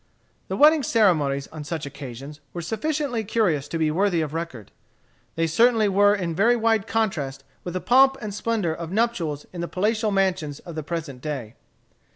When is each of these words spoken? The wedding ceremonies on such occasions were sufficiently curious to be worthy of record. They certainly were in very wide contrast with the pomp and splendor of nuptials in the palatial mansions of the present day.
The 0.47 0.57
wedding 0.57 0.81
ceremonies 0.81 1.45
on 1.51 1.63
such 1.63 1.85
occasions 1.85 2.39
were 2.53 2.63
sufficiently 2.63 3.23
curious 3.23 3.67
to 3.67 3.77
be 3.77 3.91
worthy 3.91 4.21
of 4.21 4.33
record. 4.33 4.71
They 5.35 5.45
certainly 5.45 5.87
were 5.87 6.15
in 6.15 6.33
very 6.33 6.55
wide 6.55 6.87
contrast 6.87 7.43
with 7.63 7.75
the 7.75 7.81
pomp 7.81 8.17
and 8.19 8.33
splendor 8.33 8.73
of 8.73 8.91
nuptials 8.91 9.45
in 9.53 9.61
the 9.61 9.67
palatial 9.67 10.09
mansions 10.09 10.57
of 10.61 10.73
the 10.73 10.81
present 10.81 11.21
day. 11.21 11.53